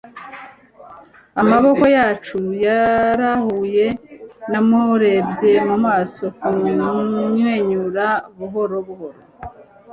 amaboko 1.41 1.83
yacu 1.97 2.39
yarahuye. 2.65 3.85
namurebye 4.51 5.53
mu 5.67 5.75
maso. 5.85 6.25
kumwenyura 6.39 8.07
buhoro 8.37 8.77
buhoro 8.87 9.19